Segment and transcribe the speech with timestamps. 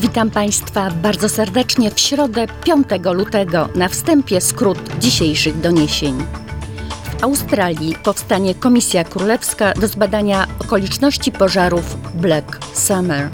[0.00, 3.68] Witam Państwa bardzo serdecznie w środę 5 lutego.
[3.74, 6.18] Na wstępie skrót dzisiejszych doniesień.
[7.18, 13.30] W Australii powstanie Komisja Królewska do zbadania okoliczności pożarów Black Summer.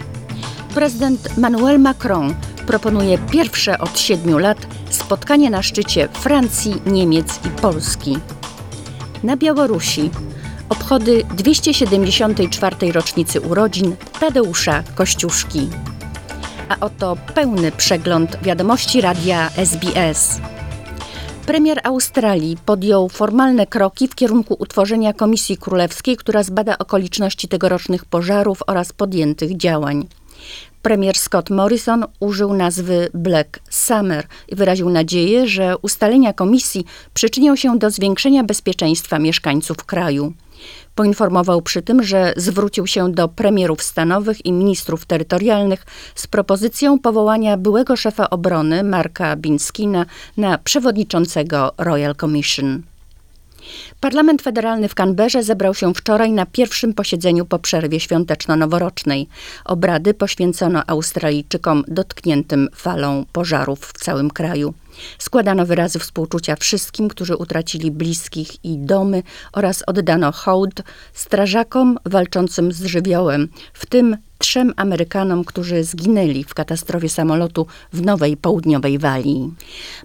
[0.73, 2.35] Prezydent Manuel Macron
[2.67, 8.17] proponuje pierwsze od siedmiu lat spotkanie na szczycie Francji, Niemiec i Polski.
[9.23, 10.09] Na Białorusi
[10.69, 12.91] obchody 274.
[12.91, 15.69] rocznicy urodzin Tadeusza Kościuszki.
[16.69, 20.39] A oto pełny przegląd wiadomości radia SBS.
[21.45, 28.59] Premier Australii podjął formalne kroki w kierunku utworzenia Komisji Królewskiej, która zbada okoliczności tegorocznych pożarów
[28.67, 30.07] oraz podjętych działań.
[30.81, 37.79] Premier Scott Morrison użył nazwy Black Summer i wyraził nadzieję, że ustalenia komisji przyczynią się
[37.79, 40.33] do zwiększenia bezpieczeństwa mieszkańców kraju.
[40.95, 47.57] Poinformował przy tym, że zwrócił się do premierów stanowych i ministrów terytorialnych z propozycją powołania
[47.57, 50.05] byłego szefa obrony Marka Binskina
[50.37, 52.94] na przewodniczącego Royal Commission.
[53.99, 59.27] Parlament Federalny w Canberrze zebrał się wczoraj na pierwszym posiedzeniu po przerwie świąteczno-noworocznej.
[59.65, 64.73] Obrady poświęcono Australijczykom dotkniętym falą pożarów w całym kraju.
[65.19, 70.81] Składano wyrazy współczucia wszystkim, którzy utracili bliskich i domy oraz oddano hołd
[71.13, 78.37] strażakom walczącym z żywiołem, w tym trzem Amerykanom, którzy zginęli w katastrofie samolotu w Nowej
[78.37, 79.53] Południowej Walii.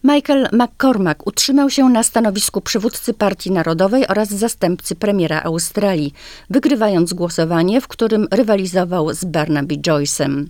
[0.04, 6.14] Michael McCormack utrzymał się na stanowisku przywódcy Partii Narodowej oraz zastępcy premiera Australii,
[6.50, 10.44] wygrywając głosowanie, w którym rywalizował z Barnaby Joyce'em.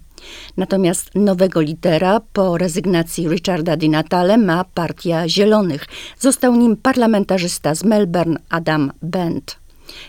[0.57, 5.87] Natomiast nowego lidera po rezygnacji Richarda Di Natale ma Partia Zielonych.
[6.19, 9.61] Został nim parlamentarzysta z Melbourne Adam Bent.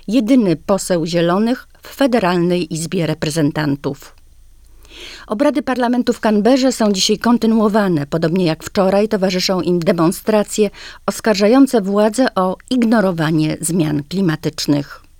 [0.08, 4.16] Jedyny poseł Zielonych w Federalnej Izbie Reprezentantów.
[5.28, 8.08] Obrady parlamentu w Canberrze są dzisiaj kontynuowane.
[8.08, 10.70] Podobnie jak wczoraj towarzyszą im demonstracje
[11.06, 15.11] oskarżające władze o ignorowanie zmian klimatycznych.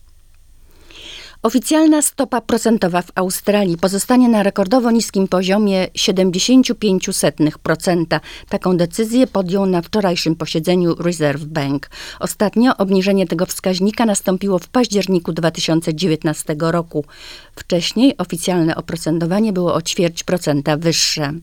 [1.44, 8.20] Oficjalna stopa procentowa w Australii pozostanie na rekordowo niskim poziomie 75%.
[8.50, 11.90] Taką decyzję podjął na wczorajszym posiedzeniu Reserve Bank.
[12.20, 17.06] Ostatnio obniżenie tego wskaźnika nastąpiło w październiku 2019 roku.
[17.56, 21.34] Wcześniej oficjalne oprocentowanie było o ćwierć procenta wyższe.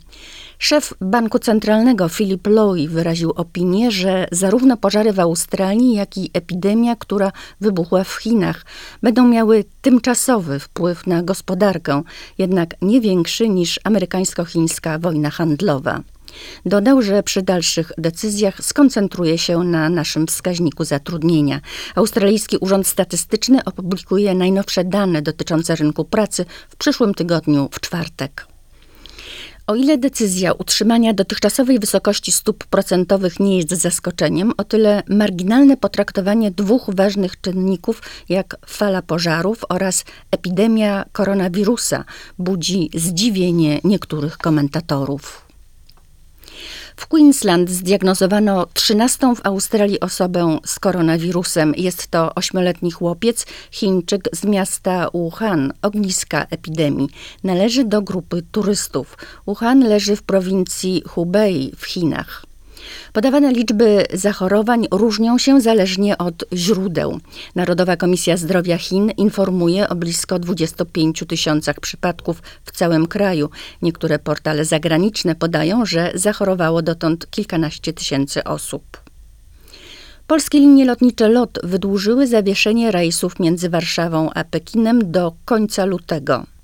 [0.58, 6.96] Szef Banku Centralnego Philip Lowy wyraził opinię, że zarówno pożary w Australii, jak i epidemia,
[6.96, 8.64] która wybuchła w Chinach,
[9.02, 12.02] będą miały tymczasowy wpływ na gospodarkę,
[12.38, 16.02] jednak nie większy niż amerykańsko-chińska wojna handlowa.
[16.66, 21.60] Dodał, że przy dalszych decyzjach skoncentruje się na naszym wskaźniku zatrudnienia.
[21.94, 28.46] Australijski Urząd Statystyczny opublikuje najnowsze dane dotyczące rynku pracy w przyszłym tygodniu w czwartek.
[29.68, 36.50] O ile decyzja utrzymania dotychczasowej wysokości stóp procentowych nie jest zaskoczeniem, o tyle marginalne potraktowanie
[36.50, 42.04] dwóch ważnych czynników, jak fala pożarów oraz epidemia koronawirusa,
[42.38, 45.47] budzi zdziwienie niektórych komentatorów.
[46.98, 51.74] W Queensland zdiagnozowano 13 w Australii osobę z koronawirusem.
[51.76, 57.08] Jest to ośmioletni chłopiec, Chińczyk z miasta Wuhan, ogniska epidemii.
[57.44, 59.18] Należy do grupy turystów.
[59.46, 62.47] Wuhan leży w prowincji Hubei w Chinach.
[63.12, 67.20] Podawane liczby zachorowań różnią się zależnie od źródeł.
[67.54, 73.50] Narodowa Komisja Zdrowia Chin informuje o blisko 25 tysiącach przypadków w całym kraju.
[73.82, 78.82] Niektóre portale zagraniczne podają, że zachorowało dotąd kilkanaście tysięcy osób.
[80.26, 86.57] Polskie linie lotnicze LOT wydłużyły zawieszenie rejsów między Warszawą a Pekinem do końca lutego.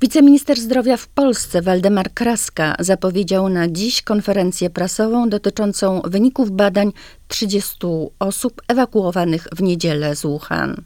[0.00, 6.92] Wiceminister zdrowia w Polsce Waldemar Kraska zapowiedział na dziś konferencję prasową dotyczącą wyników badań
[7.28, 7.76] 30
[8.18, 10.82] osób ewakuowanych w niedzielę z Wuhan.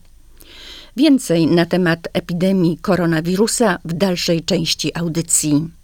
[0.96, 5.77] Więcej na temat epidemii koronawirusa w dalszej części audycji.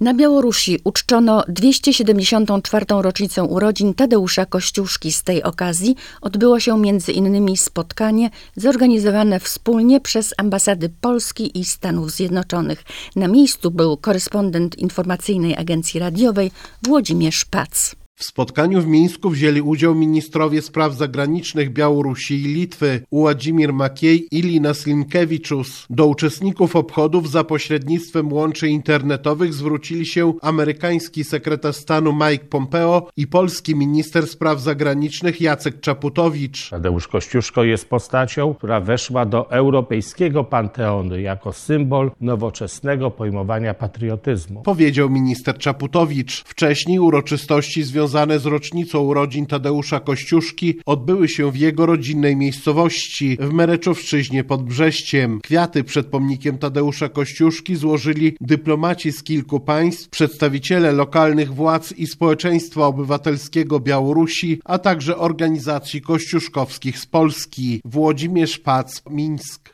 [0.00, 2.86] Na Białorusi uczczono 274.
[2.88, 5.12] rocznicę urodzin Tadeusza Kościuszki.
[5.12, 12.10] Z tej okazji odbyło się między innymi spotkanie zorganizowane wspólnie przez ambasady Polski i Stanów
[12.10, 12.84] Zjednoczonych.
[13.16, 16.50] Na miejscu był korespondent informacyjnej agencji radiowej
[16.82, 18.03] Włodzimierz Pac.
[18.16, 24.42] W spotkaniu w Mińsku wzięli udział ministrowie spraw zagranicznych Białorusi i Litwy Władimir Makiej i
[24.42, 25.86] Lina Slimkevicius.
[25.90, 33.26] Do uczestników obchodów za pośrednictwem łączy internetowych zwrócili się amerykański sekretarz stanu Mike Pompeo i
[33.26, 36.70] polski minister spraw zagranicznych Jacek Czaputowicz.
[36.70, 44.62] Tadeusz Kościuszko jest postacią, która weszła do europejskiego panteonu jako symbol nowoczesnego pojmowania patriotyzmu.
[44.62, 46.44] Powiedział minister Czaputowicz.
[46.44, 53.52] Wcześniej uroczystości związane z rocznicą urodzin Tadeusza Kościuszki odbyły się w jego rodzinnej miejscowości w
[53.52, 55.40] Mereczowszczyźnie pod Brześciem.
[55.42, 62.86] Kwiaty przed pomnikiem Tadeusza Kościuszki złożyli dyplomaci z kilku państw, przedstawiciele lokalnych władz i społeczeństwa
[62.86, 67.80] obywatelskiego Białorusi, a także organizacji kościuszkowskich z Polski.
[67.84, 69.73] Włodzimierz Pac, Mińsk.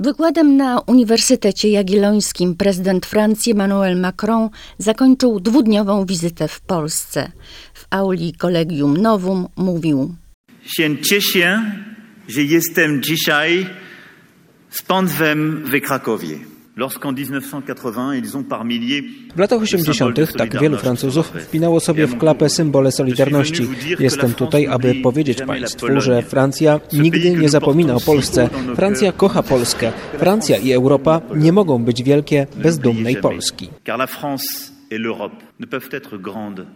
[0.00, 7.32] Wykładem na Uniwersytecie Jagiellońskim prezydent Francji Emmanuel Macron zakończył dwudniową wizytę w Polsce.
[7.74, 10.14] W auli Collegium Novum mówił:
[10.62, 11.72] się cieszę,
[12.28, 13.66] że jestem dzisiaj
[14.70, 16.57] z państwem w Krakowie.
[16.78, 19.02] Lorsqu'en 1980 ils ont par milliers
[19.36, 20.36] W latach 80.
[20.36, 23.68] tak wielu Francuzów wpinało sobie w klapę symbole Solidarności.
[23.98, 28.48] Jestem tutaj, aby powiedzieć Państwu, że Francja nigdy nie zapomina o Polsce.
[28.76, 29.92] Francja kocha Polskę.
[30.18, 33.68] Francja i Europa nie mogą być wielkie bez dumnej Polski.
[33.86, 36.66] Car la France et l'Europe ne peuvent être grandes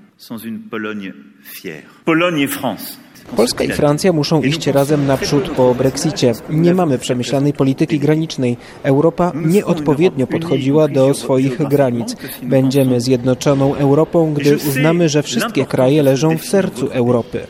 [2.48, 2.96] France.
[3.36, 6.32] Polska i Francja muszą iść razem naprzód po Brexicie.
[6.50, 8.56] Nie mamy przemyślanej polityki granicznej.
[8.82, 12.16] Europa nieodpowiednio podchodziła do swoich granic.
[12.42, 17.46] Będziemy zjednoczoną Europą, gdy uznamy, że wszystkie kraje leżą w sercu Europy.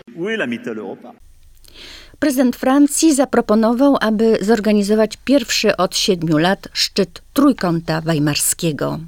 [2.19, 8.98] Prezydent Francji zaproponował, aby zorganizować pierwszy od siedmiu lat szczyt Trójkąta Weimarskiego.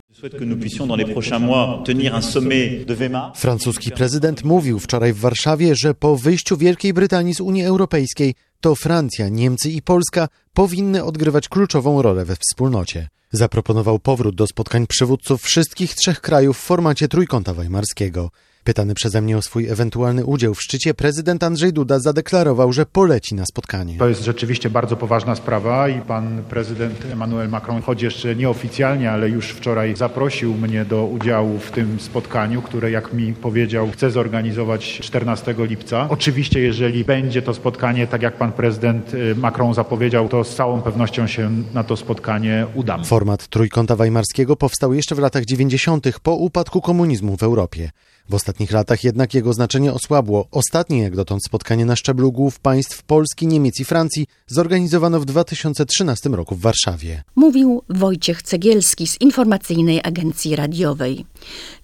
[3.35, 8.75] Francuski prezydent mówił wczoraj w Warszawie, że po wyjściu Wielkiej Brytanii z Unii Europejskiej to
[8.75, 13.09] Francja, Niemcy i Polska powinny odgrywać kluczową rolę we wspólnocie.
[13.32, 18.31] Zaproponował powrót do spotkań przywódców wszystkich trzech krajów w formacie Trójkąta Weimarskiego.
[18.64, 23.34] Pytany przeze mnie o swój ewentualny udział w szczycie, prezydent Andrzej Duda zadeklarował, że poleci
[23.34, 23.99] na spotkanie.
[23.99, 29.28] To jest rzeczywiście bardzo poważna sprawa i pan prezydent Emmanuel Macron, choć jeszcze nieoficjalnie, ale
[29.28, 34.99] już wczoraj zaprosił mnie do udziału w tym spotkaniu, które jak mi powiedział chce zorganizować
[35.02, 36.08] 14 lipca.
[36.08, 40.82] Oczywiście jeżeli będzie to spotkanie, tak jak pan prezydent y, Macron zapowiedział, to z całą
[40.82, 43.05] pewnością się na to spotkanie udam.
[43.05, 46.19] Format Trójkąta Weimarskiego powstał jeszcze w latach 90.
[46.22, 47.90] po upadku komunizmu w Europie.
[48.29, 50.49] W ostatnich latach jednak jego znaczenie osłabło.
[50.50, 56.29] Ostatnie jak dotąd spotkanie na szczeblu głów państw Polski, Niemiec i Francji zorganizowano w 2013
[56.29, 57.23] roku w Warszawie.
[57.37, 61.26] Mówił Wojciech Cegielski z Informacyjnej Agencji Radiowej.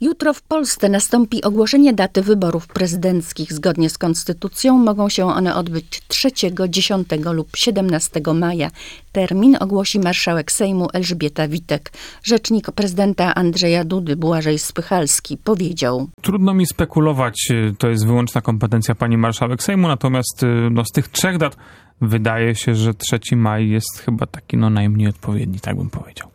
[0.01, 3.53] Jutro w Polsce nastąpi ogłoszenie daty wyborów prezydenckich.
[3.53, 6.31] Zgodnie z konstytucją mogą się one odbyć 3,
[6.69, 8.71] 10 lub 17 maja.
[9.13, 11.93] Termin ogłosi marszałek Sejmu Elżbieta Witek.
[12.23, 18.95] Rzecznik prezydenta Andrzeja Dudy Błażej Spychalski powiedział: Trudno mi spekulować, y, to jest wyłączna kompetencja
[18.95, 21.57] pani marszałek Sejmu, natomiast y, no, z tych trzech dat
[22.01, 26.29] wydaje się, że 3 maj jest chyba taki no, najmniej odpowiedni, tak bym powiedział.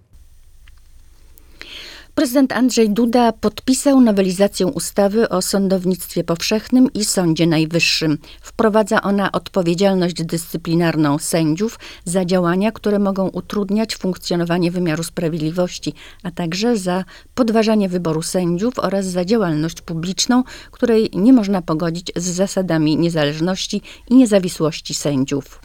[2.15, 8.17] Prezydent Andrzej Duda podpisał nowelizację ustawy o sądownictwie powszechnym i Sądzie Najwyższym.
[8.41, 16.77] Wprowadza ona odpowiedzialność dyscyplinarną sędziów za działania, które mogą utrudniać funkcjonowanie wymiaru sprawiedliwości, a także
[16.77, 17.03] za
[17.35, 24.15] podważanie wyboru sędziów oraz za działalność publiczną, której nie można pogodzić z zasadami niezależności i
[24.15, 25.59] niezawisłości sędziów.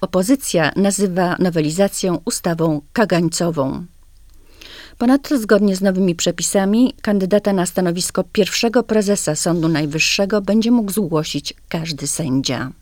[0.00, 3.86] Opozycja nazywa nowelizację ustawą kagańcową.
[5.02, 11.54] Ponadto zgodnie z nowymi przepisami kandydata na stanowisko pierwszego prezesa Sądu Najwyższego będzie mógł zgłosić
[11.68, 12.72] każdy sędzia.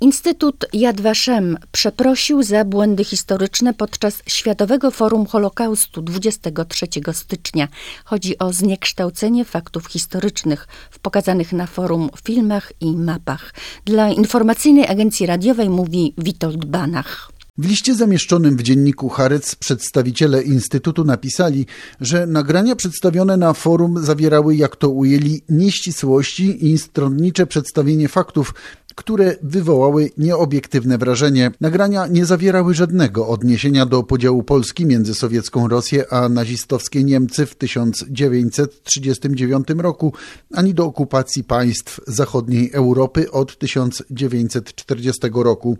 [0.00, 7.68] Instytut Yad Vashem przeprosił za błędy historyczne podczas Światowego Forum Holokaustu 23 stycznia.
[8.04, 13.54] Chodzi o zniekształcenie faktów historycznych w pokazanych na forum filmach i mapach.
[13.84, 17.37] Dla informacyjnej agencji radiowej mówi Witold Banach.
[17.58, 21.66] W liście zamieszczonym w dzienniku Harec przedstawiciele Instytutu napisali,
[22.00, 28.54] że nagrania przedstawione na forum zawierały, jak to ujęli, nieścisłości i stronnicze przedstawienie faktów,
[28.98, 31.50] które wywołały nieobiektywne wrażenie.
[31.60, 37.54] Nagrania nie zawierały żadnego odniesienia do podziału Polski między sowiecką Rosję a nazistowskie Niemcy w
[37.54, 40.12] 1939 roku,
[40.54, 45.78] ani do okupacji państw zachodniej Europy od 1940 roku.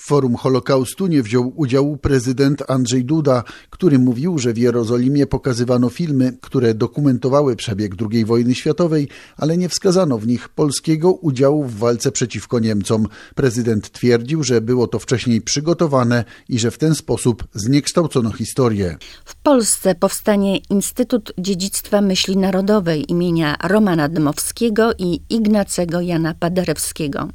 [0.00, 5.88] W forum Holokaustu nie wziął udziału prezydent Andrzej Duda, który mówił, że w Jerozolimie pokazywano
[5.88, 11.78] filmy, które dokumentowały przebieg II wojny światowej, ale nie wskazano w nich polskiego udziału w
[11.78, 13.06] walce przeciwko Niemcom.
[13.34, 18.96] Prezydent twierdził, że było to wcześniej przygotowane i że w ten sposób zniekształcono historię.
[19.24, 27.28] W Polsce powstanie Instytut Dziedzictwa Myśli Narodowej imienia Romana Dmowskiego i Ignacego Jana Paderewskiego.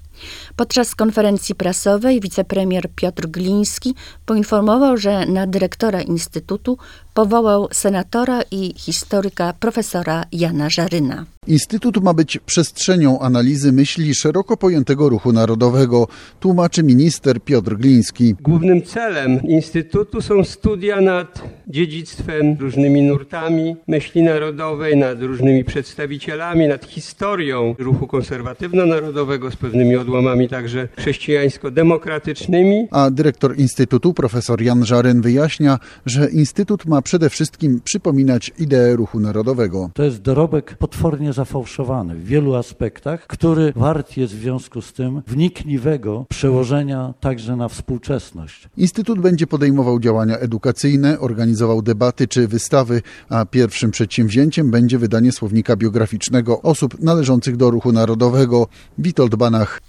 [0.55, 3.95] Podczas konferencji prasowej wicepremier Piotr Gliński
[4.25, 6.77] poinformował, że na dyrektora Instytutu
[7.15, 11.25] powołał senatora i historyka profesora Jana Żaryna.
[11.47, 16.07] Instytut ma być przestrzenią analizy myśli szeroko pojętego ruchu narodowego,
[16.39, 18.35] tłumaczy minister Piotr Gliński.
[18.41, 26.85] Głównym celem Instytutu są studia nad dziedzictwem, różnymi nurtami myśli narodowej, nad różnymi przedstawicielami, nad
[26.85, 32.87] historią ruchu konserwatywno-narodowego z pewnymi odłamami także chrześcijańsko-demokratycznymi.
[32.91, 39.19] A dyrektor Instytutu, profesor Jan Żaryn, wyjaśnia, że Instytut ma przede wszystkim przypominać ideę ruchu
[39.19, 39.89] narodowego.
[39.93, 45.21] To jest dorobek potwornie zafałszowany w wielu aspektach, który wart jest w związku z tym
[45.27, 48.69] wnikliwego przełożenia także na współczesność.
[48.77, 55.75] Instytut będzie podejmował działania edukacyjne, organizował debaty czy wystawy, a pierwszym przedsięwzięciem będzie wydanie słownika
[55.75, 58.67] biograficznego osób należących do ruchu narodowego.
[58.97, 59.81] Witold Banach.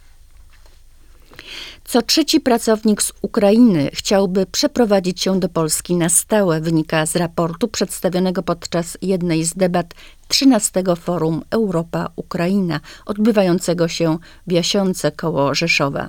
[1.88, 7.68] Co trzeci pracownik z Ukrainy chciałby przeprowadzić się do Polski na stałe, wynika z raportu
[7.68, 9.94] przedstawionego podczas jednej z debat
[10.28, 16.08] 13 Forum Europa-Ukraina, odbywającego się w Jasiące koło Rzeszowa.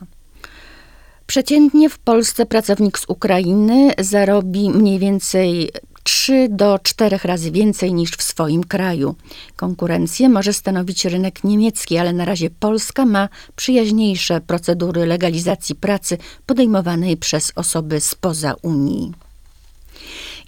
[1.28, 5.72] Przeciętnie w Polsce pracownik z Ukrainy zarobi mniej więcej
[6.08, 9.16] 3 do 4 razy więcej niż w swoim kraju.
[9.56, 17.18] Konkurencję może stanowić rynek niemiecki, ale na razie Polska ma przyjaźniejsze procedury legalizacji pracy podejmowanej
[17.18, 19.27] przez osoby spoza Unii.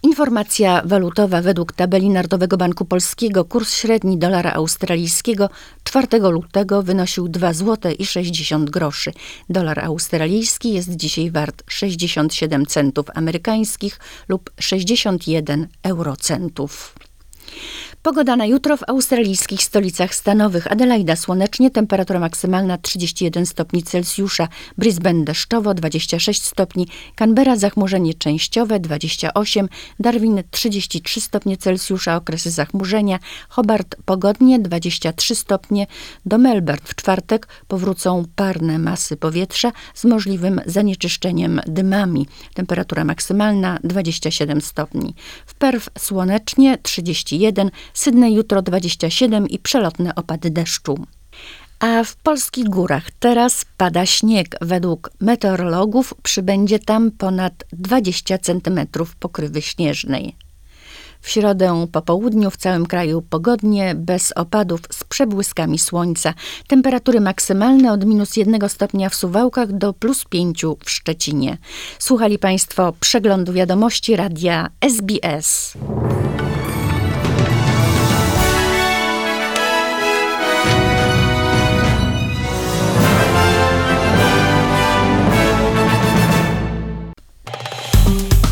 [0.03, 5.50] Informacja walutowa według tabeli Narodowego Banku Polskiego kurs średni dolara australijskiego
[5.84, 9.12] 4 lutego wynosił 2 zł i 60 groszy.
[9.50, 16.96] Dolar australijski jest dzisiaj wart 67 centów amerykańskich lub 61 eurocentów.
[18.03, 20.72] Pogoda na jutro w australijskich stolicach stanowych.
[20.72, 29.70] Adelaida słonecznie, temperatura maksymalna 31 stopni Celsjusza, Brisbane deszczowo 26 stopni, Canberra zachmurzenie częściowe 28,
[30.00, 35.88] Darwin 33 stopnie Celsjusza, okresy zachmurzenia, Hobart pogodnie 23 stopnie,
[36.25, 42.27] do Melbourne w czwartek powrócą parne masy powietrza z możliwym zanieczyszczeniem dymami.
[42.53, 45.15] Temperatura maksymalna 27 stopni.
[45.46, 50.98] W Perth słonecznie 31, Sydney jutro 27 i przelotne opady deszczu.
[51.79, 54.55] A w polskich górach teraz pada śnieg.
[54.62, 58.79] Według meteorologów przybędzie tam ponad 20 cm
[59.19, 60.36] pokrywy śnieżnej.
[61.22, 66.34] W środę po południu w całym kraju pogodnie, bez opadów, z przebłyskami słońca.
[66.67, 71.58] Temperatury maksymalne od minus jednego stopnia w Suwałkach do plus pięciu w Szczecinie.
[72.00, 75.77] Słuchali Państwo przeglądu wiadomości radia SBS.